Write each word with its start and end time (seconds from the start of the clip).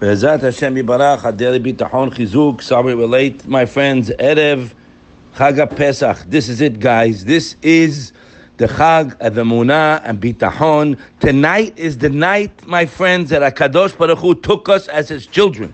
Be'ezat 0.00 0.40
Hashem 0.40 0.74
Yibarach, 0.74 1.20
Adeli 1.20 1.62
Bitachon 1.62 2.12
Chizuk, 2.12 2.60
sorry 2.62 2.96
we're 2.96 3.06
late, 3.06 3.46
my 3.46 3.64
friends, 3.64 4.10
Erev, 4.10 4.72
Chag 5.36 5.76
Pesach. 5.76 6.18
This 6.26 6.48
is 6.48 6.60
it, 6.60 6.80
guys. 6.80 7.24
This 7.24 7.54
is 7.62 8.12
the 8.56 8.66
Chag 8.66 9.16
of 9.20 9.34
Emunah 9.34 10.02
and 10.02 10.20
Bitachon. 10.20 11.00
Tonight 11.20 11.78
is 11.78 11.98
the 11.98 12.08
night, 12.08 12.66
my 12.66 12.86
friends, 12.86 13.30
that 13.30 13.54
HaKadosh 13.54 13.96
Baruch 13.96 14.18
Hu 14.18 14.34
took 14.34 14.68
us 14.68 14.88
as 14.88 15.10
His 15.10 15.28
children. 15.28 15.72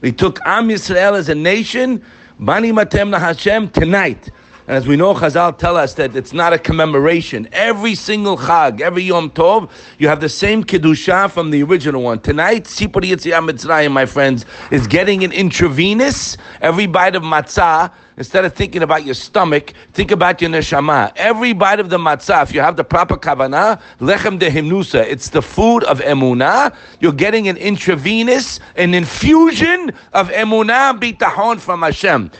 He 0.00 0.12
took 0.12 0.40
Am 0.46 0.68
Yisrael 0.68 1.12
as 1.12 1.28
a 1.28 1.34
nation, 1.34 2.02
Bani 2.40 2.72
Matem 2.72 3.16
Hashem, 3.18 3.68
tonight. 3.72 4.30
And 4.68 4.76
as 4.76 4.86
we 4.86 4.94
know, 4.94 5.12
Chazal 5.12 5.58
tell 5.58 5.76
us 5.76 5.94
that 5.94 6.14
it's 6.14 6.32
not 6.32 6.52
a 6.52 6.58
commemoration. 6.58 7.48
Every 7.50 7.96
single 7.96 8.38
Chag, 8.38 8.80
every 8.80 9.02
Yom 9.02 9.30
Tov, 9.30 9.68
you 9.98 10.06
have 10.06 10.20
the 10.20 10.28
same 10.28 10.62
Kedusha 10.62 11.28
from 11.32 11.50
the 11.50 11.64
original 11.64 12.00
one. 12.02 12.20
Tonight, 12.20 12.64
Sipur 12.64 13.02
Yitziat 13.02 13.50
Mitzrayim, 13.50 13.90
my 13.90 14.06
friends, 14.06 14.46
is 14.70 14.86
getting 14.86 15.24
an 15.24 15.32
intravenous. 15.32 16.36
Every 16.60 16.86
bite 16.86 17.16
of 17.16 17.24
matzah, 17.24 17.92
instead 18.16 18.44
of 18.44 18.54
thinking 18.54 18.84
about 18.84 19.04
your 19.04 19.16
stomach, 19.16 19.72
think 19.94 20.12
about 20.12 20.40
your 20.40 20.50
neshama. 20.50 21.12
Every 21.16 21.54
bite 21.54 21.80
of 21.80 21.90
the 21.90 21.98
matzah, 21.98 22.44
if 22.44 22.54
you 22.54 22.60
have 22.60 22.76
the 22.76 22.84
proper 22.84 23.16
kavanah, 23.16 23.82
lechem 23.98 24.38
de 24.38 24.48
himnusa, 24.48 25.04
it's 25.04 25.30
the 25.30 25.42
food 25.42 25.82
of 25.84 25.98
emunah. 26.02 26.72
You're 27.00 27.12
getting 27.12 27.48
an 27.48 27.56
intravenous, 27.56 28.60
an 28.76 28.94
infusion 28.94 29.90
of 30.12 30.30
emunah 30.30 31.00
bitahon 31.00 31.58
from 31.58 31.82
Hashem. 31.82 32.30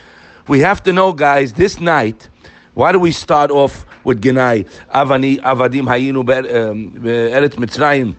We 0.47 0.59
have 0.59 0.83
to 0.83 0.93
know, 0.93 1.13
guys, 1.13 1.53
this 1.53 1.79
night, 1.79 2.27
why 2.73 2.91
do 2.91 2.99
we 2.99 3.13
start 3.13 3.49
off 3.49 3.85
with 4.03 4.21
Genai? 4.21 4.65
Avani, 4.89 5.37
Avadim 5.39 5.83
Hayinu 5.83 6.19
um, 6.71 6.91
Eret 7.01 7.51
Mitzrayim. 7.51 8.15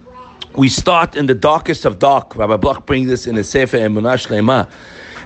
We 0.55 0.69
start 0.69 1.15
in 1.15 1.27
the 1.27 1.35
darkest 1.35 1.85
of 1.85 1.99
dark. 1.99 2.35
Rabbi 2.35 2.57
Bloch 2.57 2.85
brings 2.87 3.09
this 3.09 3.27
in 3.27 3.37
a 3.37 3.43
Sefer 3.43 3.77
Emunah 3.77 4.15
Shlema. 4.15 4.71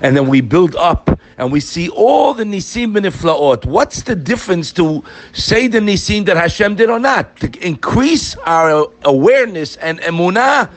And 0.02 0.17
then 0.17 0.27
we 0.27 0.41
build 0.41 0.75
up 0.75 1.19
and 1.38 1.52
we 1.52 1.59
see 1.59 1.89
all 1.89 2.33
the 2.33 2.44
Nisim 2.44 2.97
Beniflaot. 2.97 3.66
What's 3.66 4.03
the 4.03 4.16
difference 4.16 4.73
to 4.73 5.03
say 5.31 5.67
the 5.67 5.80
Nisim 5.80 6.25
that 6.25 6.36
Hashem 6.36 6.75
did 6.75 6.89
or 6.89 7.00
not? 7.00 7.36
To 7.38 7.66
increase 7.66 8.36
our 8.38 8.91
awareness 9.03 9.78
and 9.78 10.00
Emunah 10.00 10.69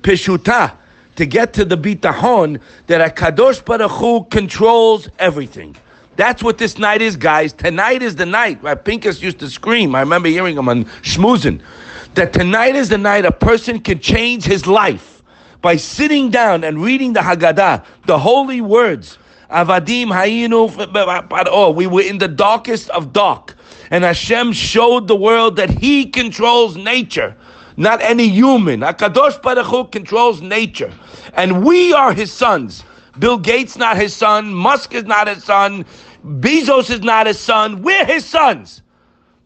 Peshuta 0.00 0.77
to 1.18 1.26
get 1.26 1.52
to 1.52 1.64
the 1.64 1.76
bitahon 1.76 2.60
that 2.86 3.00
a 3.00 3.12
Kadosh 3.12 3.64
Baruch 3.64 3.90
Hu 3.90 4.24
controls 4.26 5.08
everything. 5.18 5.74
That's 6.14 6.44
what 6.44 6.58
this 6.58 6.78
night 6.78 7.02
is, 7.02 7.16
guys. 7.16 7.52
Tonight 7.52 8.02
is 8.02 8.14
the 8.14 8.24
night. 8.24 8.62
Right? 8.62 8.84
Pinkus 8.84 9.20
used 9.20 9.40
to 9.40 9.50
scream. 9.50 9.96
I 9.96 10.00
remember 10.00 10.28
hearing 10.28 10.56
him 10.56 10.68
on 10.68 10.84
Schmoozin. 11.02 11.60
That 12.14 12.32
tonight 12.32 12.76
is 12.76 12.88
the 12.88 12.98
night 12.98 13.24
a 13.24 13.32
person 13.32 13.80
can 13.80 13.98
change 13.98 14.44
his 14.44 14.68
life 14.68 15.24
by 15.60 15.74
sitting 15.74 16.30
down 16.30 16.62
and 16.62 16.80
reading 16.80 17.14
the 17.14 17.20
Haggadah, 17.20 17.84
the 18.06 18.18
holy 18.18 18.60
words. 18.60 19.18
Avadim 19.50 20.12
Hayinu 20.12 21.48
oh, 21.50 21.72
We 21.72 21.88
were 21.88 22.02
in 22.02 22.18
the 22.18 22.28
darkest 22.28 22.90
of 22.90 23.12
dark. 23.12 23.56
And 23.90 24.04
Hashem 24.04 24.52
showed 24.52 25.08
the 25.08 25.16
world 25.16 25.56
that 25.56 25.70
He 25.70 26.06
controls 26.06 26.76
nature 26.76 27.36
not 27.78 28.02
any 28.02 28.28
human. 28.28 28.80
Hakadosh 28.80 29.40
Baruch 29.40 29.66
Hu 29.66 29.84
controls 29.86 30.42
nature, 30.42 30.92
and 31.34 31.64
we 31.64 31.94
are 31.94 32.12
His 32.12 32.32
sons. 32.32 32.84
Bill 33.18 33.38
Gates 33.38 33.76
not 33.78 33.96
His 33.96 34.14
son. 34.14 34.52
Musk 34.52 34.94
is 34.94 35.04
not 35.04 35.28
His 35.28 35.44
son. 35.44 35.86
Bezos 36.26 36.90
is 36.90 37.00
not 37.00 37.26
His 37.26 37.38
son. 37.38 37.82
We're 37.82 38.04
His 38.04 38.24
sons. 38.26 38.82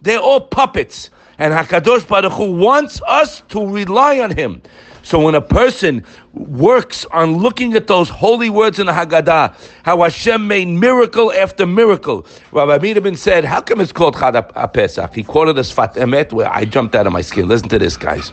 They're 0.00 0.18
all 0.18 0.40
puppets, 0.40 1.10
and 1.38 1.52
Hakadosh 1.54 2.08
Baruch 2.08 2.32
Hu 2.32 2.52
wants 2.52 3.00
us 3.06 3.42
to 3.50 3.64
rely 3.64 4.18
on 4.18 4.34
Him. 4.34 4.62
So 5.02 5.20
when 5.20 5.34
a 5.34 5.40
person 5.40 6.04
works 6.32 7.04
on 7.06 7.36
looking 7.36 7.74
at 7.74 7.86
those 7.86 8.08
holy 8.08 8.50
words 8.50 8.78
in 8.78 8.86
the 8.86 8.92
Haggadah, 8.92 9.54
how 9.82 10.02
Hashem 10.02 10.46
made 10.46 10.68
miracle 10.68 11.32
after 11.32 11.66
miracle. 11.66 12.26
Rabbi 12.52 12.78
Biederman 12.78 13.16
said, 13.16 13.44
how 13.44 13.60
come 13.60 13.80
it's 13.80 13.92
called 13.92 14.14
Chag 14.14 14.52
HaPesach? 14.52 15.12
He 15.14 15.22
quoted 15.22 15.58
us 15.58 15.74
Sfat 15.74 15.94
Emet, 15.94 16.32
where 16.32 16.50
I 16.50 16.64
jumped 16.64 16.94
out 16.94 17.06
of 17.06 17.12
my 17.12 17.20
skin. 17.20 17.48
Listen 17.48 17.68
to 17.70 17.78
this, 17.78 17.96
guys. 17.96 18.32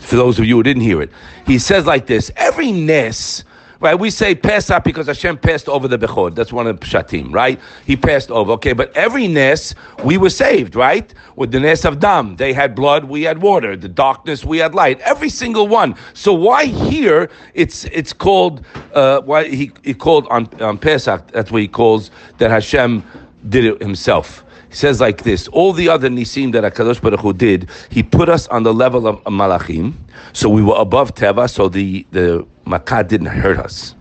For 0.00 0.16
those 0.16 0.38
of 0.38 0.44
you 0.44 0.56
who 0.56 0.62
didn't 0.62 0.82
hear 0.82 1.02
it. 1.02 1.10
He 1.46 1.58
says 1.58 1.86
like 1.86 2.06
this, 2.06 2.30
every 2.36 2.72
Nes 2.72 3.44
Right? 3.80 3.94
We 3.94 4.10
say 4.10 4.34
Pesach 4.34 4.82
because 4.82 5.06
Hashem 5.06 5.38
passed 5.38 5.68
over 5.68 5.86
the 5.86 5.98
Bechor. 5.98 6.34
That's 6.34 6.52
one 6.52 6.66
of 6.66 6.80
the 6.80 6.84
Pshatim, 6.84 7.32
right? 7.32 7.60
He 7.86 7.96
passed 7.96 8.28
over. 8.30 8.52
Okay, 8.52 8.72
but 8.72 8.96
every 8.96 9.28
Nes, 9.28 9.72
we 10.02 10.18
were 10.18 10.30
saved, 10.30 10.74
right? 10.74 11.14
With 11.36 11.52
the 11.52 11.60
Nes 11.60 11.84
of 11.84 12.00
Dam. 12.00 12.34
They 12.36 12.52
had 12.52 12.74
blood, 12.74 13.04
we 13.04 13.22
had 13.22 13.40
water. 13.40 13.76
The 13.76 13.88
darkness, 13.88 14.44
we 14.44 14.58
had 14.58 14.74
light. 14.74 14.98
Every 15.00 15.28
single 15.28 15.68
one. 15.68 15.94
So 16.12 16.34
why 16.34 16.64
here 16.64 17.30
it's 17.54 17.84
it's 17.84 18.12
called 18.12 18.64
uh, 18.94 19.20
why 19.20 19.44
he, 19.48 19.70
he 19.84 19.94
called 19.94 20.26
on, 20.28 20.48
on 20.60 20.78
Pesach, 20.78 21.28
that's 21.30 21.52
what 21.52 21.62
he 21.62 21.68
calls 21.68 22.10
that 22.38 22.50
Hashem 22.50 23.04
did 23.48 23.64
it 23.64 23.80
himself. 23.80 24.44
He 24.68 24.74
says 24.74 25.00
like 25.00 25.22
this: 25.22 25.48
All 25.48 25.72
the 25.72 25.88
other 25.88 26.08
nisim 26.08 26.52
that 26.52 26.64
Hakadosh 26.64 27.00
Baruch 27.00 27.20
Hu 27.20 27.32
did, 27.32 27.70
he 27.90 28.02
put 28.02 28.28
us 28.28 28.46
on 28.48 28.62
the 28.62 28.74
level 28.74 29.06
of 29.06 29.22
malachim, 29.24 29.94
so 30.32 30.48
we 30.48 30.62
were 30.62 30.76
above 30.76 31.14
teva. 31.14 31.48
So 31.48 31.68
the 31.68 32.06
the 32.10 32.46
Makkah 32.66 33.04
didn't 33.04 33.26
hurt 33.28 33.58
us. 33.58 33.94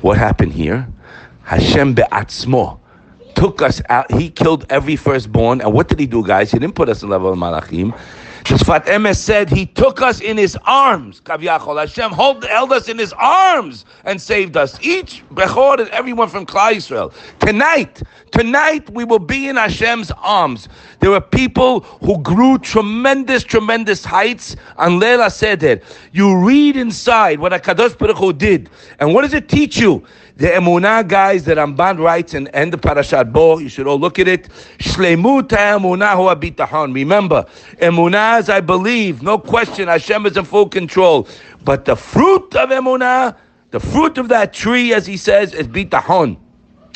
What 0.00 0.16
happened 0.16 0.52
here? 0.52 0.88
Hashem 1.44 1.94
be'atzmo 1.94 2.78
took 3.34 3.62
us 3.62 3.80
out. 3.88 4.10
He 4.12 4.30
killed 4.30 4.66
every 4.70 4.96
firstborn. 4.96 5.60
And 5.60 5.72
what 5.72 5.88
did 5.88 6.00
he 6.00 6.06
do, 6.06 6.26
guys? 6.26 6.50
He 6.50 6.58
didn't 6.58 6.74
put 6.74 6.88
us 6.88 7.02
on 7.02 7.08
the 7.08 7.18
level 7.18 7.32
of 7.32 7.38
Malachim. 7.38 7.96
Sfat 8.56 8.86
Emes 8.86 9.16
said 9.16 9.50
he 9.50 9.66
took 9.66 10.00
us 10.02 10.20
in 10.20 10.36
his 10.36 10.56
arms. 10.64 11.20
Kavyachol 11.20 11.78
Hashem 11.78 12.10
hold, 12.12 12.44
held 12.44 12.72
us 12.72 12.88
in 12.88 12.98
his 12.98 13.12
arms 13.12 13.84
and 14.04 14.20
saved 14.20 14.56
us. 14.56 14.78
Each 14.80 15.22
Bechor 15.32 15.80
and 15.80 15.88
everyone 15.90 16.28
from 16.28 16.46
Klal 16.46 16.74
Yisrael. 16.74 17.12
Tonight, 17.40 18.02
tonight 18.32 18.88
we 18.90 19.04
will 19.04 19.18
be 19.18 19.48
in 19.48 19.56
Hashem's 19.56 20.10
arms. 20.18 20.68
There 21.00 21.10
were 21.10 21.20
people 21.20 21.80
who 21.80 22.18
grew 22.22 22.58
tremendous, 22.58 23.44
tremendous 23.44 24.04
heights 24.04 24.56
And 24.78 24.98
Leila 24.98 25.30
said 25.30 25.60
that. 25.60 25.82
You 26.12 26.36
read 26.38 26.76
inside 26.76 27.38
what 27.38 27.52
Hakadosh 27.52 27.96
Baruch 27.98 28.16
Hu 28.16 28.32
did, 28.32 28.70
and 28.98 29.14
what 29.14 29.22
does 29.22 29.34
it 29.34 29.48
teach 29.48 29.78
you? 29.78 30.04
The 30.38 30.46
Emunah 30.46 31.08
guys 31.08 31.42
that 31.46 31.58
Ramban 31.58 31.98
writes 31.98 32.32
in 32.32 32.46
end 32.48 32.72
of 32.72 32.80
Parashat 32.80 33.32
Bo, 33.32 33.58
you 33.58 33.68
should 33.68 33.88
all 33.88 33.98
look 33.98 34.20
at 34.20 34.28
it. 34.28 34.48
Shlemut 34.78 35.48
Emunah 35.48 36.14
hu 36.14 36.32
abitahon. 36.32 36.94
Remember, 36.94 37.44
Emunah 37.78 38.38
is 38.38 38.48
I 38.48 38.60
believe, 38.60 39.20
no 39.20 39.36
question, 39.36 39.88
Hashem 39.88 40.26
is 40.26 40.36
in 40.36 40.44
full 40.44 40.68
control. 40.68 41.26
But 41.64 41.86
the 41.86 41.96
fruit 41.96 42.54
of 42.54 42.70
Emunah, 42.70 43.36
the 43.72 43.80
fruit 43.80 44.16
of 44.16 44.28
that 44.28 44.52
tree, 44.52 44.94
as 44.94 45.06
he 45.06 45.16
says, 45.16 45.52
is 45.54 45.66
bitahon. 45.66 46.38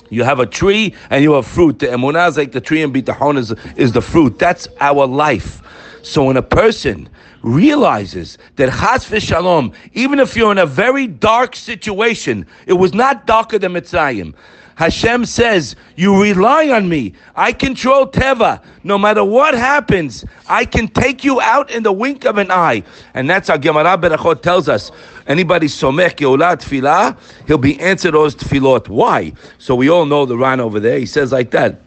You 0.08 0.22
have 0.22 0.38
a 0.38 0.46
tree 0.46 0.94
and 1.10 1.24
you 1.24 1.32
have 1.32 1.46
fruit. 1.46 1.78
The 1.78 1.86
emunah 1.86 2.28
is 2.28 2.36
like 2.36 2.52
the 2.52 2.60
tree 2.60 2.82
and 2.82 2.94
bitahon 2.94 3.38
is, 3.38 3.52
is 3.76 3.92
the 3.92 4.02
fruit. 4.02 4.38
That's 4.38 4.68
our 4.78 5.06
life. 5.06 5.62
So 6.02 6.24
when 6.24 6.36
a 6.36 6.42
person 6.42 7.08
realizes 7.42 8.38
that 8.56 8.70
chas 8.70 9.06
v'shalom, 9.06 9.74
even 9.94 10.18
if 10.18 10.36
you're 10.36 10.52
in 10.52 10.58
a 10.58 10.66
very 10.66 11.06
dark 11.06 11.56
situation, 11.56 12.46
it 12.66 12.74
was 12.74 12.92
not 12.92 13.26
darker 13.26 13.58
than 13.58 13.72
Mitzrayim. 13.72 14.34
Hashem 14.74 15.26
says, 15.26 15.76
You 15.96 16.20
rely 16.20 16.68
on 16.70 16.88
me. 16.88 17.12
I 17.36 17.52
control 17.52 18.06
Teva. 18.06 18.62
No 18.84 18.98
matter 18.98 19.22
what 19.22 19.54
happens, 19.54 20.24
I 20.48 20.64
can 20.64 20.88
take 20.88 21.22
you 21.22 21.40
out 21.40 21.70
in 21.70 21.82
the 21.82 21.92
wink 21.92 22.24
of 22.24 22.38
an 22.38 22.50
eye. 22.50 22.82
And 23.14 23.28
that's 23.28 23.48
how 23.48 23.58
Gemara 23.58 23.96
Berachot 23.96 24.42
tells 24.42 24.68
us. 24.68 24.90
Anybody 25.26 25.68
somech 25.68 26.16
geulah 26.16 26.56
tefillah, 26.56 27.16
he'll 27.46 27.58
be 27.58 27.78
answered 27.80 28.14
those 28.14 28.34
tefillot. 28.34 28.88
Why? 28.88 29.32
So 29.58 29.76
we 29.76 29.88
all 29.88 30.06
know 30.06 30.26
the 30.26 30.36
Ran 30.36 30.58
over 30.58 30.80
there. 30.80 30.98
He 30.98 31.06
says 31.06 31.30
like 31.30 31.52
that 31.52 31.80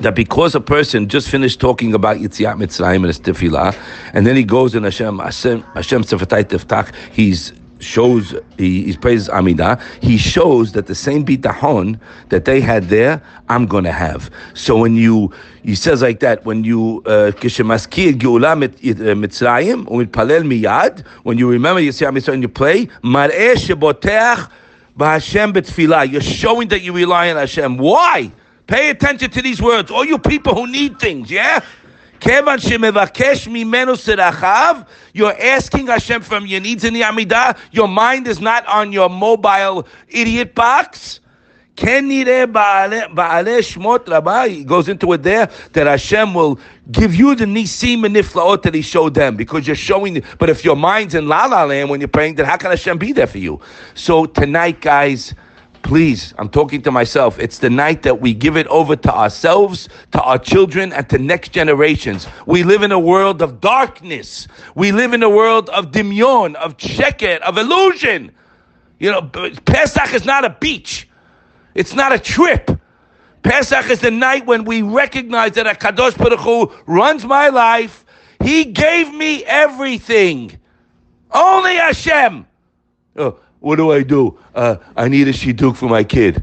that 0.00 0.14
because 0.14 0.54
a 0.54 0.60
person 0.60 1.08
just 1.08 1.28
finished 1.28 1.60
talking 1.60 1.94
about 1.94 2.16
Yitziat 2.16 2.56
Mitzrayim 2.56 2.96
and 2.96 3.06
his 3.06 3.20
tefillah, 3.20 3.76
and 4.12 4.26
then 4.26 4.36
he 4.36 4.44
goes 4.44 4.74
in 4.74 4.84
Hashem, 4.84 5.18
Hashem, 5.18 5.62
Hashem 5.74 6.02
Sefatai 6.04 6.44
Tiftach, 6.44 6.94
he's 7.12 7.52
shows 7.80 8.34
he, 8.58 8.84
he 8.84 8.96
praises 8.96 9.28
Amida, 9.30 9.82
he 10.02 10.18
shows 10.18 10.72
that 10.72 10.86
the 10.86 10.94
same 10.94 11.24
bitahon 11.24 11.98
that 12.28 12.44
they 12.44 12.60
had 12.60 12.84
there, 12.84 13.22
I'm 13.48 13.66
to 13.66 13.92
have. 13.92 14.30
So 14.54 14.78
when 14.78 14.96
you, 14.96 15.32
he 15.62 15.74
says 15.74 16.02
like 16.02 16.20
that, 16.20 16.44
when 16.44 16.64
you 16.64 17.02
uh, 17.06 17.32
kishemaskir 17.32 18.12
geula 18.12 18.52
uh, 18.52 19.14
mitzrayim 19.14 19.86
umitpalel 19.86 20.42
miyad, 20.42 21.06
when 21.22 21.38
you 21.38 21.50
remember 21.50 21.80
Yitziat 21.80 22.12
Mitzrayim, 22.12 22.34
and 22.34 22.42
you 22.42 22.48
play 22.48 22.86
mar'eh 23.02 23.54
sheboteach 23.54 24.50
b'Hashem 24.98 25.52
betfilah. 25.52 26.10
You're 26.10 26.20
showing 26.20 26.68
that 26.68 26.82
you 26.82 26.92
rely 26.92 27.30
on 27.30 27.36
Hashem. 27.36 27.78
Why? 27.78 28.30
Pay 28.70 28.90
attention 28.90 29.30
to 29.32 29.42
these 29.42 29.60
words. 29.60 29.90
All 29.90 30.04
you 30.04 30.16
people 30.16 30.54
who 30.54 30.70
need 30.70 31.00
things, 31.00 31.28
yeah? 31.28 31.58
You're 35.12 35.42
asking 35.42 35.88
Hashem 35.88 36.22
from 36.22 36.46
your 36.46 36.60
needs 36.60 36.84
in 36.84 36.94
the 36.94 37.00
Amidah. 37.00 37.58
Your 37.72 37.88
mind 37.88 38.28
is 38.28 38.40
not 38.40 38.64
on 38.66 38.92
your 38.92 39.10
mobile 39.10 39.88
idiot 40.06 40.54
box. 40.54 41.18
Rabbi. 41.76 43.08
He 44.48 44.62
goes 44.62 44.88
into 44.88 45.12
it 45.14 45.24
there 45.24 45.50
that 45.72 45.88
Hashem 45.88 46.32
will 46.32 46.60
give 46.92 47.12
you 47.12 47.34
the 47.34 47.46
nisim 47.46 48.06
and 48.06 48.14
niflaot 48.14 48.62
that 48.62 48.74
He 48.74 48.82
showed 48.82 49.14
them 49.14 49.34
because 49.34 49.66
you're 49.66 49.74
showing. 49.74 50.22
But 50.38 50.48
if 50.48 50.64
your 50.64 50.76
mind's 50.76 51.16
in 51.16 51.26
la 51.26 51.46
la 51.46 51.64
land 51.64 51.90
when 51.90 52.00
you're 52.00 52.06
praying, 52.06 52.36
then 52.36 52.46
how 52.46 52.56
can 52.56 52.70
Hashem 52.70 52.98
be 52.98 53.12
there 53.12 53.26
for 53.26 53.38
you? 53.38 53.60
So 53.94 54.26
tonight, 54.26 54.80
guys. 54.80 55.34
Please, 55.82 56.34
I'm 56.38 56.48
talking 56.48 56.82
to 56.82 56.90
myself. 56.90 57.38
It's 57.38 57.58
the 57.58 57.70
night 57.70 58.02
that 58.02 58.20
we 58.20 58.32
give 58.32 58.56
it 58.56 58.66
over 58.68 58.94
to 58.96 59.14
ourselves, 59.14 59.88
to 60.12 60.20
our 60.22 60.38
children, 60.38 60.92
and 60.92 61.08
to 61.08 61.18
next 61.18 61.52
generations. 61.52 62.28
We 62.46 62.62
live 62.62 62.82
in 62.82 62.92
a 62.92 62.98
world 62.98 63.42
of 63.42 63.60
darkness. 63.60 64.46
We 64.74 64.92
live 64.92 65.12
in 65.12 65.22
a 65.22 65.30
world 65.30 65.68
of 65.70 65.90
dimyon, 65.90 66.54
of 66.56 66.76
cheket, 66.76 67.40
of 67.40 67.58
illusion. 67.58 68.30
You 68.98 69.10
know, 69.10 69.22
Pesach 69.22 70.14
is 70.14 70.24
not 70.24 70.44
a 70.44 70.50
beach. 70.60 71.08
It's 71.74 71.94
not 71.94 72.12
a 72.12 72.18
trip. 72.18 72.70
Pesach 73.42 73.88
is 73.90 74.00
the 74.00 74.10
night 74.10 74.46
when 74.46 74.64
we 74.64 74.82
recognize 74.82 75.52
that 75.52 75.66
a 75.66 75.70
Kadosh 75.70 76.16
Baruch 76.16 76.40
Hu 76.40 76.72
runs 76.86 77.24
my 77.24 77.48
life. 77.48 78.04
He 78.44 78.64
gave 78.66 79.12
me 79.14 79.44
everything. 79.44 80.58
Only 81.32 81.76
Hashem. 81.76 82.46
Oh, 83.16 83.40
what 83.60 83.76
do 83.76 83.92
I 83.92 84.02
do? 84.02 84.38
Uh, 84.54 84.76
I 84.96 85.08
need 85.08 85.28
a 85.28 85.32
shidduch 85.32 85.76
for 85.76 85.88
my 85.88 86.02
kid. 86.02 86.42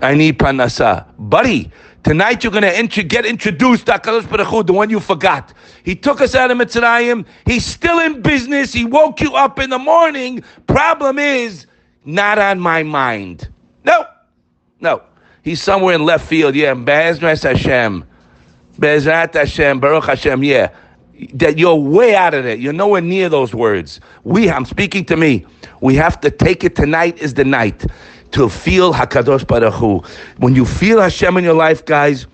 I 0.00 0.14
need 0.14 0.38
panasa. 0.38 1.06
Buddy, 1.18 1.70
tonight 2.02 2.44
you're 2.44 2.52
going 2.52 2.62
to 2.62 2.78
int- 2.78 3.08
get 3.08 3.24
introduced 3.24 3.86
to 3.86 3.92
HaKadosh 3.92 4.66
the 4.66 4.72
one 4.72 4.90
you 4.90 5.00
forgot. 5.00 5.54
He 5.84 5.94
took 5.94 6.20
us 6.20 6.34
out 6.34 6.50
of 6.50 6.58
Mitzrayim. 6.58 7.24
He's 7.46 7.64
still 7.64 8.00
in 8.00 8.22
business. 8.22 8.72
He 8.72 8.84
woke 8.84 9.20
you 9.20 9.34
up 9.34 9.58
in 9.58 9.70
the 9.70 9.78
morning. 9.78 10.42
Problem 10.66 11.18
is, 11.18 11.66
not 12.04 12.38
on 12.38 12.60
my 12.60 12.82
mind. 12.82 13.48
No, 13.84 14.04
no. 14.80 15.02
He's 15.42 15.62
somewhere 15.62 15.94
in 15.94 16.04
left 16.04 16.26
field. 16.26 16.56
Yeah, 16.56 16.74
Bezrat 16.74 17.42
Hashem. 17.42 18.04
Bezrat 18.78 19.32
Hashem, 19.32 19.80
Baruch 19.80 20.04
Hashem, 20.04 20.42
yeah 20.42 20.70
that 21.34 21.58
you're 21.58 21.74
way 21.74 22.14
out 22.14 22.34
of 22.34 22.46
it. 22.46 22.58
You're 22.58 22.72
nowhere 22.72 23.00
near 23.00 23.28
those 23.28 23.54
words. 23.54 24.00
We, 24.24 24.50
I'm 24.50 24.64
speaking 24.64 25.04
to 25.06 25.16
me. 25.16 25.46
We 25.80 25.94
have 25.96 26.20
to 26.20 26.30
take 26.30 26.64
it 26.64 26.76
tonight 26.76 27.18
is 27.18 27.34
the 27.34 27.44
night 27.44 27.86
to 28.32 28.48
feel 28.48 28.92
Hakadosh 28.92 29.46
Baruch 29.46 29.74
Hu. 29.74 30.02
When 30.38 30.54
you 30.54 30.66
feel 30.66 31.00
Hashem 31.00 31.36
in 31.36 31.44
your 31.44 31.54
life, 31.54 31.84
guys, 31.84 32.26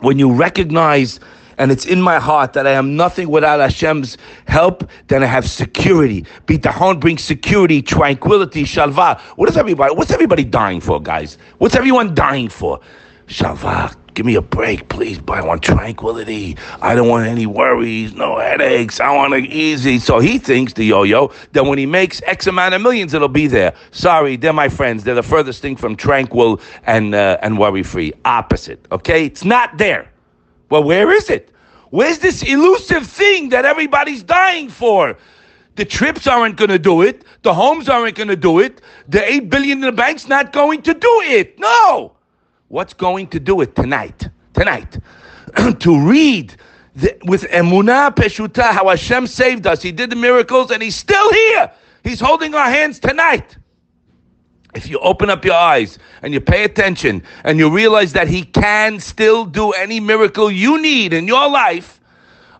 when 0.00 0.18
you 0.18 0.32
recognize 0.32 1.20
and 1.58 1.70
it's 1.70 1.86
in 1.86 2.00
my 2.00 2.18
heart 2.18 2.52
that 2.54 2.66
I 2.66 2.72
am 2.72 2.96
nothing 2.96 3.28
without 3.28 3.60
Hashem's 3.60 4.16
help, 4.46 4.88
then 5.08 5.22
I 5.22 5.26
have 5.26 5.48
security. 5.48 6.22
Bitachon 6.46 6.98
brings 6.98 7.22
security, 7.22 7.80
tranquility, 7.80 8.64
shalva. 8.64 9.20
What 9.36 9.48
is 9.48 9.56
everybody? 9.56 9.94
What's 9.94 10.10
everybody 10.10 10.44
dying 10.44 10.80
for, 10.80 11.00
guys? 11.00 11.38
What's 11.58 11.76
everyone 11.76 12.14
dying 12.14 12.48
for? 12.48 12.80
Shalva, 13.26 13.94
Give 14.14 14.24
me 14.24 14.36
a 14.36 14.42
break, 14.42 14.88
please. 14.88 15.18
But 15.18 15.38
I 15.38 15.42
want 15.42 15.62
tranquility. 15.62 16.56
I 16.80 16.94
don't 16.94 17.08
want 17.08 17.26
any 17.26 17.46
worries, 17.46 18.14
no 18.14 18.38
headaches. 18.38 19.00
I 19.00 19.14
want 19.14 19.34
it 19.34 19.46
easy. 19.46 19.98
So 19.98 20.20
he 20.20 20.38
thinks, 20.38 20.72
the 20.72 20.84
yo-yo, 20.84 21.32
that 21.52 21.64
when 21.64 21.78
he 21.78 21.86
makes 21.86 22.22
X 22.22 22.46
amount 22.46 22.74
of 22.74 22.80
millions, 22.80 23.12
it'll 23.12 23.28
be 23.28 23.48
there. 23.48 23.74
Sorry, 23.90 24.36
they're 24.36 24.52
my 24.52 24.68
friends. 24.68 25.02
They're 25.02 25.16
the 25.16 25.22
furthest 25.22 25.60
thing 25.60 25.76
from 25.76 25.96
tranquil 25.96 26.60
and 26.84 27.14
uh, 27.14 27.38
and 27.42 27.58
worry-free. 27.58 28.12
Opposite. 28.24 28.86
Okay, 28.92 29.26
it's 29.26 29.44
not 29.44 29.76
there. 29.78 30.08
Well, 30.70 30.84
where 30.84 31.10
is 31.10 31.28
it? 31.28 31.50
Where's 31.90 32.18
this 32.20 32.42
elusive 32.42 33.06
thing 33.06 33.48
that 33.50 33.64
everybody's 33.64 34.22
dying 34.22 34.68
for? 34.68 35.16
The 35.76 35.84
trips 35.84 36.28
aren't 36.28 36.56
going 36.56 36.70
to 36.70 36.78
do 36.78 37.02
it. 37.02 37.24
The 37.42 37.52
homes 37.52 37.88
aren't 37.88 38.16
going 38.16 38.28
to 38.28 38.36
do 38.36 38.60
it. 38.60 38.80
The 39.08 39.28
eight 39.28 39.50
billion 39.50 39.78
in 39.78 39.80
the 39.82 39.92
bank's 39.92 40.28
not 40.28 40.52
going 40.52 40.82
to 40.82 40.94
do 40.94 41.20
it. 41.24 41.58
No. 41.58 42.12
What's 42.74 42.92
going 42.92 43.28
to 43.28 43.38
do 43.38 43.60
it 43.60 43.76
tonight? 43.76 44.28
Tonight. 44.52 44.98
to 45.78 46.00
read 46.00 46.56
the, 46.96 47.16
with 47.24 47.44
Emunah 47.44 48.12
Peshuta 48.16 48.72
how 48.72 48.88
Hashem 48.88 49.28
saved 49.28 49.68
us. 49.68 49.80
He 49.80 49.92
did 49.92 50.10
the 50.10 50.16
miracles 50.16 50.72
and 50.72 50.82
He's 50.82 50.96
still 50.96 51.32
here. 51.32 51.70
He's 52.02 52.18
holding 52.18 52.52
our 52.56 52.68
hands 52.68 52.98
tonight. 52.98 53.56
If 54.74 54.88
you 54.88 54.98
open 54.98 55.30
up 55.30 55.44
your 55.44 55.54
eyes 55.54 56.00
and 56.22 56.34
you 56.34 56.40
pay 56.40 56.64
attention 56.64 57.22
and 57.44 57.60
you 57.60 57.70
realize 57.70 58.12
that 58.14 58.26
He 58.26 58.42
can 58.42 58.98
still 58.98 59.44
do 59.44 59.70
any 59.70 60.00
miracle 60.00 60.50
you 60.50 60.82
need 60.82 61.12
in 61.12 61.28
your 61.28 61.48
life, 61.48 62.00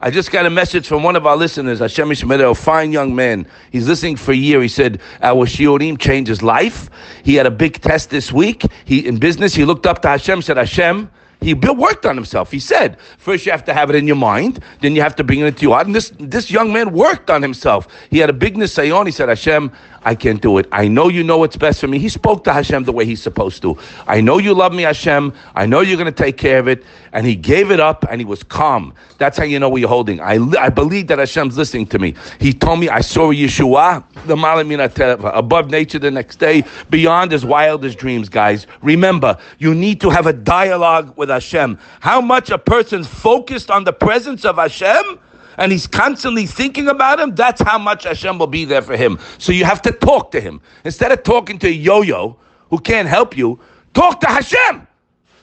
I 0.05 0.11
just 0.11 0.31
got 0.31 0.45
a 0.45 0.51
message 0.51 0.87
from 0.87 1.03
one 1.03 1.17
of 1.17 1.27
our 1.27 1.35
listeners, 1.35 1.79
Hashem 1.79 2.13
Ishmael, 2.13 2.51
a 2.51 2.55
fine 2.55 2.93
young 2.93 3.15
man. 3.15 3.47
He's 3.73 3.89
listening 3.89 4.17
for 4.17 4.33
a 4.33 4.37
year. 4.37 4.61
He 4.61 4.69
said, 4.69 5.01
Our 5.23 5.47
Shiorim 5.47 5.99
changed 5.99 6.29
his 6.29 6.43
life. 6.43 6.91
He 7.23 7.37
had 7.37 7.47
a 7.47 7.51
big 7.51 7.81
test 7.81 8.11
this 8.11 8.31
week. 8.31 8.67
He 8.85 9.07
In 9.07 9.17
business, 9.17 9.55
he 9.55 9.65
looked 9.65 9.87
up 9.87 10.03
to 10.03 10.09
Hashem, 10.09 10.43
said, 10.43 10.59
Hashem, 10.59 11.11
he 11.41 11.55
worked 11.55 12.07
on 12.07 12.17
himself. 12.17 12.51
He 12.51 12.59
said, 12.59 12.99
first 13.19 13.45
you 13.45 13.53
have 13.53 13.65
to 13.65 13.75
have 13.75 13.91
it 13.91 13.97
in 13.97 14.07
your 14.07 14.17
mind, 14.17 14.63
then 14.81 14.95
you 14.95 15.03
have 15.03 15.17
to 15.17 15.25
bring 15.25 15.41
it 15.41 15.47
into 15.47 15.63
your 15.63 15.75
heart. 15.75 15.87
And 15.87 15.95
this, 15.95 16.13
this 16.19 16.51
young 16.51 16.73
man 16.73 16.93
worked 16.93 17.31
on 17.31 17.43
himself. 17.43 17.89
He 18.11 18.19
had 18.19 18.31
a 18.31 18.35
big 18.35 18.57
nisayon. 18.57 19.07
He 19.07 19.13
said, 19.13 19.29
Hashem, 19.29 19.71
I 20.05 20.15
can't 20.15 20.41
do 20.41 20.59
it. 20.59 20.67
I 20.71 20.87
know 20.89 21.09
you 21.09 21.25
know 21.25 21.39
what's 21.39 21.57
best 21.57 21.81
for 21.81 21.89
me. 21.89 21.99
He 21.99 22.09
spoke 22.09 22.45
to 22.45 22.53
Hashem 22.53 22.85
the 22.85 22.93
way 22.93 23.07
he's 23.07 23.23
supposed 23.23 23.63
to. 23.63 23.79
I 24.07 24.21
know 24.21 24.39
you 24.39 24.53
love 24.55 24.75
me, 24.75 24.83
Hashem. 24.83 25.33
I 25.55 25.67
know 25.67 25.81
you're 25.81 25.97
going 25.97 26.13
to 26.13 26.23
take 26.23 26.37
care 26.37 26.59
of 26.59 26.69
it. 26.69 26.85
And 27.13 27.27
he 27.27 27.37
gave 27.37 27.71
it 27.71 27.81
up 27.81 28.05
and 28.11 28.21
he 28.21 28.25
was 28.25 28.43
calm. 28.43 28.93
That's 29.19 29.39
how 29.39 29.45
you 29.45 29.59
know 29.59 29.69
what 29.69 29.81
you're 29.81 29.89
holding. 29.89 30.21
I, 30.21 30.39
I 30.59 30.69
believe 30.69 31.07
that 31.07 31.19
Hashem's 31.19 31.57
listening 31.57 31.87
to 31.87 31.99
me. 31.99 32.15
He 32.41 32.53
told 32.53 32.81
me 32.81 32.89
I 32.89 33.01
saw 33.01 33.33
Yeshua, 33.33 34.05
the 34.27 34.37
Malamina 34.37 34.85
above 35.33 35.71
nature 35.71 35.99
the 35.99 36.11
next 36.11 36.37
day, 36.37 36.65
beyond 36.91 37.31
his 37.31 37.45
wildest 37.45 37.99
dreams, 37.99 38.29
guys. 38.29 38.67
Remember, 38.83 39.39
you 39.59 39.75
need 39.75 40.01
to 40.01 40.11
have 40.11 40.27
a 40.27 40.33
dialogue 40.33 41.17
with 41.17 41.24
Hashem. 41.29 41.79
How 42.01 42.21
much 42.21 42.51
a 42.51 42.59
person's 42.59 43.07
focused 43.07 43.71
on 43.71 43.85
the 43.85 43.93
presence 43.93 44.45
of 44.45 44.57
Hashem 44.57 45.19
and 45.59 45.71
he's 45.71 45.87
constantly 45.87 46.47
thinking 46.47 46.89
about 46.89 47.21
him, 47.21 47.35
that's 47.35 47.63
how 47.63 47.79
much 47.79 48.05
Hashem 48.05 48.39
will 48.39 48.47
be 48.47 48.65
there 48.65 48.83
for 48.83 48.97
him. 48.97 49.19
So 49.39 49.53
you 49.53 49.65
have 49.65 49.83
to 49.83 49.93
talk 49.93 50.31
to 50.33 50.41
him. 50.41 50.61
Instead 50.85 51.13
of 51.13 51.23
talking 51.23 51.59
to 51.61 51.69
a 51.69 51.71
yo-yo 51.71 52.37
who 52.71 52.79
can't 52.79 53.09
help 53.09 53.37
you, 53.37 53.61
talk 53.93 54.21
to 54.21 54.27
Hashem. 54.27 54.87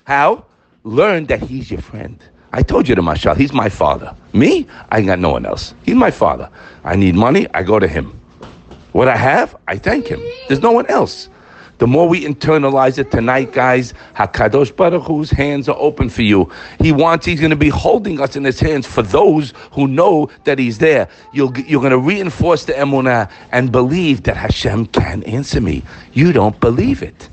How? 0.04 0.45
Learn 0.83 1.25
that 1.28 1.42
he's 1.42 1.72
your 1.72 1.81
friend. 1.81 2.22
I 2.54 2.63
told 2.63 2.88
you 2.88 2.95
to 2.95 3.01
Mashal, 3.01 3.38
he's 3.38 3.54
my 3.54 3.69
father. 3.69 4.13
Me? 4.34 4.68
I 4.89 5.01
got 5.01 5.19
no 5.19 5.30
one 5.30 5.45
else. 5.45 5.74
He's 5.84 5.95
my 5.95 6.12
father. 6.12 6.50
I 6.84 6.95
need 6.95 7.16
money, 7.16 7.48
I 7.54 7.63
go 7.63 7.80
to 7.80 7.88
him. 7.88 8.19
What 8.92 9.07
I 9.07 9.16
have, 9.16 9.56
I 9.68 9.77
thank 9.77 10.07
him. 10.07 10.22
There's 10.48 10.60
no 10.60 10.72
one 10.72 10.86
else. 10.88 11.30
The 11.81 11.88
more 11.88 12.07
we 12.07 12.24
internalize 12.24 13.00
it 13.00 13.10
tonight, 13.10 13.54
guys, 13.54 13.95
Hakadosh 14.16 14.75
Baruch 14.75 15.01
Hu's 15.01 15.31
hands 15.31 15.68
are 15.68 15.75
open 15.80 16.10
for 16.10 16.22
you. 16.22 16.48
He 16.80 16.92
wants, 16.92 17.25
he's 17.25 17.39
going 17.39 17.50
to 17.50 17.56
be 17.56 17.69
holding 17.69 18.22
us 18.22 18.36
in 18.36 18.44
his 18.44 18.60
hands 18.60 18.86
for 18.86 19.01
those 19.01 19.51
who 19.72 19.88
know 19.88 20.30
that 20.44 20.60
he's 20.60 20.78
there. 20.78 21.10
You're, 21.33 21.51
you're 21.66 21.80
going 21.80 21.89
to 21.89 21.98
reinforce 21.98 22.66
the 22.66 22.74
emunah 22.74 23.31
and 23.51 23.72
believe 23.72 24.22
that 24.25 24.38
Hashem 24.38 24.86
can 24.89 25.24
answer 25.24 25.60
me. 25.60 25.81
You 26.13 26.31
don't 26.31 26.60
believe 26.60 27.01
it. 27.01 27.29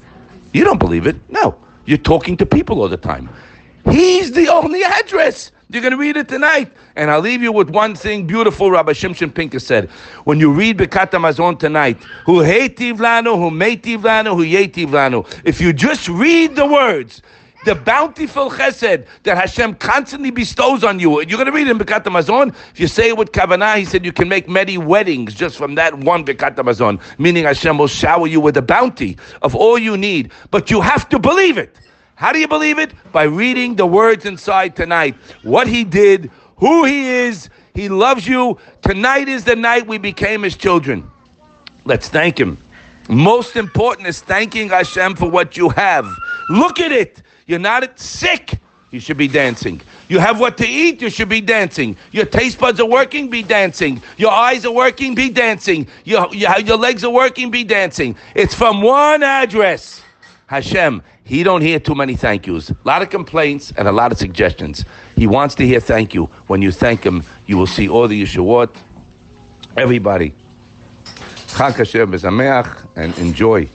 You 0.55 0.65
don't 0.65 0.81
believe 0.81 1.07
it? 1.07 1.17
No. 1.29 1.61
You're 1.85 1.99
talking 1.99 2.39
to 2.39 2.47
people 2.47 2.81
all 2.81 2.89
the 2.89 2.97
time. 2.97 3.29
He's 3.85 4.33
the 4.33 4.49
only 4.49 4.83
address. 4.83 5.53
You're 5.71 5.83
going 5.83 5.93
to 5.93 5.99
read 5.99 6.17
it 6.17 6.29
tonight. 6.29 6.73
And 6.97 7.11
I'll 7.11 7.21
leave 7.21 7.43
you 7.43 7.53
with 7.53 7.69
one 7.69 7.95
thing 7.95 8.27
beautiful 8.27 8.71
Rabbi 8.71 8.93
Shimshon 8.93 9.31
Pinkus 9.31 9.63
said. 9.63 9.91
When 10.25 10.41
you 10.41 10.51
read 10.51 10.79
Birkat 10.79 11.11
Hamazon 11.11 11.59
tonight, 11.59 12.03
who 12.25 12.39
hativ 12.39 12.99
lanu, 12.99 13.37
who 13.37 13.51
meitiv 13.51 13.99
lanu, 13.99 14.35
who 14.35 14.45
yetiv 14.45 14.89
lanu. 14.89 15.27
If 15.45 15.61
you 15.61 15.75
just 15.75 16.09
read 16.09 16.57
the 16.57 16.65
words, 16.65 17.21
the 17.67 17.75
bountiful 17.75 18.51
chesed 18.51 19.07
that 19.25 19.37
Hashem 19.37 19.75
constantly 19.75 20.31
bestows 20.31 20.85
on 20.85 21.01
you. 21.01 21.21
You're 21.21 21.37
going 21.37 21.47
to 21.47 21.53
read 21.53 21.69
in 21.69 21.79
Birkat 21.79 22.05
Hamazon. 22.05 22.55
If 22.73 22.81
you 22.81 22.87
say 22.87 23.09
it 23.09 23.19
with 23.19 23.33
Kavanah, 23.33 23.77
he 23.77 23.85
said 23.85 24.07
you 24.07 24.13
can 24.13 24.29
make 24.29 24.49
many 24.49 24.79
weddings 24.79 25.35
just 25.35 25.59
from 25.59 25.75
that 25.75 25.99
one 25.99 26.25
Birkat 26.25 26.55
Hamazon, 26.55 26.99
meaning 27.19 27.45
Hashem 27.45 27.77
will 27.77 27.89
shower 27.89 28.27
you 28.27 28.41
with 28.41 28.55
the 28.55 28.63
bounty 28.63 29.19
of 29.43 29.55
all 29.55 29.79
you 29.79 29.99
need. 29.99 30.33
But 30.51 30.71
you 30.71 30.81
have 30.81 31.11
to 31.11 31.19
believe 31.19 31.59
it. 31.59 31.77
How 32.19 32.33
do 32.33 32.41
you 32.41 32.49
believe 32.49 32.81
it? 32.81 32.93
By 33.13 33.23
reading 33.23 33.77
the 33.77 33.87
words 33.87 34.27
inside 34.27 34.75
tonight. 34.75 35.15
What 35.45 35.69
he 35.69 35.85
did, 35.85 36.33
who 36.57 36.85
he 36.85 37.07
is. 37.07 37.49
He 37.75 37.89
loves 37.89 38.27
you. 38.27 38.59
Tonight 38.83 39.29
is 39.29 39.45
the 39.45 39.55
night 39.55 39.87
we 39.87 39.99
became 39.99 40.43
his 40.43 40.57
children. 40.57 41.09
Let's 41.85 42.09
thank 42.09 42.37
him. 42.37 42.59
Most 43.09 43.55
important 43.55 44.09
is 44.09 44.21
thanking 44.21 44.71
Hashem 44.71 45.15
for 45.15 45.31
what 45.31 45.57
you 45.57 45.69
have. 45.69 46.13
Look 46.51 46.81
at 46.81 46.91
it. 46.91 47.23
You're 47.47 47.61
not 47.61 48.01
sick. 48.01 48.59
You 48.91 48.99
should 48.99 49.17
be 49.17 49.29
dancing. 49.29 49.81
You 50.09 50.19
have 50.19 50.41
what 50.41 50.59
to 50.59 50.67
eat, 50.67 51.01
you 51.01 51.11
should 51.11 51.29
be 51.29 51.41
dancing. 51.41 51.97
Your 52.11 52.25
taste 52.25 52.59
buds 52.59 52.81
are 52.81 52.89
working, 52.89 53.31
be 53.31 53.45
dancing. 53.45 54.03
Your 54.17 54.33
eyes 54.33 54.67
are 54.67 54.73
working, 54.73 55.15
be 55.15 55.31
dancing. 55.31 55.87
Your, 56.05 56.35
your, 56.35 56.59
your 56.59 56.79
legs 56.79 57.05
are 57.05 57.13
working, 57.13 57.53
be 57.53 57.63
dancing. 57.63 58.17
It's 58.35 58.57
from 58.57 58.83
one 58.83 59.23
address. 59.23 60.03
Hashem, 60.49 61.03
he 61.25 61.43
don't 61.43 61.61
hear 61.61 61.79
too 61.79 61.95
many 61.95 62.17
thank 62.17 62.47
yous. 62.47 62.71
A 62.71 62.77
lot 62.85 63.03
of 63.03 63.11
complaints 63.11 63.71
and 63.77 63.87
a 63.87 63.93
lot 63.93 64.13
of 64.13 64.19
suggestions. 64.19 64.83
He 65.15 65.27
wants 65.27 65.55
to 65.57 65.67
hear 65.67 65.79
thank 65.79 66.15
you. 66.15 66.25
When 66.47 66.63
you 66.63 66.73
thank 66.73 67.05
him, 67.05 67.23
you 67.47 67.59
will 67.59 67.67
see 67.67 67.87
all 67.87 68.09
the 68.09 68.23
Yeshuot. 68.23 68.75
Everybody. 69.77 70.35
Chag 71.49 71.75
Hashem 71.77 72.15
and 72.97 73.19
enjoy. 73.19 73.69